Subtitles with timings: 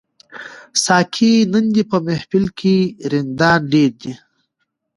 [0.85, 2.77] ساقي نن دي په محفل کي
[3.11, 4.13] رندان ډیر دي